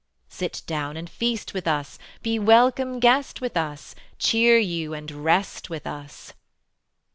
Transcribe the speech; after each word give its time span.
Sit 0.29 0.63
down 0.65 0.97
and 0.97 1.07
feast 1.07 1.53
with 1.53 1.67
us, 1.67 1.99
Be 2.23 2.39
welcome 2.39 2.99
guest 2.99 3.39
with 3.39 3.55
us, 3.55 3.93
Cheer 4.17 4.57
you 4.57 4.95
and 4.95 5.11
rest 5.11 5.69
with 5.69 5.85
us." 5.85 6.33